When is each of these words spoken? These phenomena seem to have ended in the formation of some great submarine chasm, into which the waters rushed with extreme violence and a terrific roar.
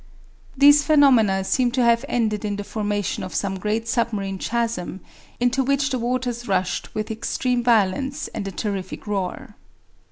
These 0.57 0.81
phenomena 0.83 1.43
seem 1.43 1.69
to 1.73 1.83
have 1.83 2.03
ended 2.07 2.43
in 2.43 2.55
the 2.55 2.63
formation 2.63 3.21
of 3.21 3.35
some 3.35 3.59
great 3.59 3.87
submarine 3.87 4.39
chasm, 4.39 5.01
into 5.39 5.63
which 5.63 5.91
the 5.91 5.99
waters 5.99 6.47
rushed 6.47 6.95
with 6.95 7.11
extreme 7.11 7.63
violence 7.63 8.27
and 8.29 8.47
a 8.47 8.51
terrific 8.51 9.05
roar. 9.05 9.55